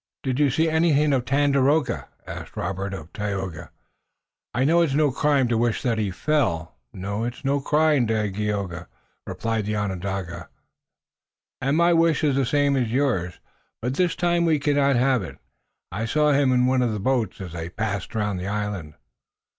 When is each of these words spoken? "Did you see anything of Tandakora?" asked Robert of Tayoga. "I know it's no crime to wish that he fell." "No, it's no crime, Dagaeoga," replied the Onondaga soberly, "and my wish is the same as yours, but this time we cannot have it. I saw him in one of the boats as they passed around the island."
"Did 0.23 0.39
you 0.39 0.49
see 0.49 0.67
anything 0.67 1.13
of 1.13 1.25
Tandakora?" 1.25 2.07
asked 2.25 2.57
Robert 2.57 2.91
of 2.91 3.13
Tayoga. 3.13 3.69
"I 4.51 4.63
know 4.65 4.81
it's 4.81 4.95
no 4.95 5.11
crime 5.11 5.47
to 5.49 5.59
wish 5.59 5.83
that 5.83 5.99
he 5.99 6.09
fell." 6.09 6.73
"No, 6.91 7.23
it's 7.23 7.45
no 7.45 7.59
crime, 7.61 8.07
Dagaeoga," 8.07 8.87
replied 9.27 9.67
the 9.67 9.75
Onondaga 9.75 10.25
soberly, 10.37 10.45
"and 11.61 11.77
my 11.77 11.93
wish 11.93 12.23
is 12.23 12.35
the 12.35 12.47
same 12.47 12.75
as 12.75 12.91
yours, 12.91 13.39
but 13.79 13.93
this 13.93 14.15
time 14.15 14.43
we 14.43 14.57
cannot 14.57 14.95
have 14.95 15.21
it. 15.21 15.37
I 15.91 16.05
saw 16.05 16.31
him 16.31 16.51
in 16.51 16.65
one 16.65 16.81
of 16.81 16.93
the 16.93 16.99
boats 16.99 17.39
as 17.39 17.53
they 17.53 17.69
passed 17.69 18.15
around 18.15 18.37
the 18.37 18.47
island." 18.47 18.95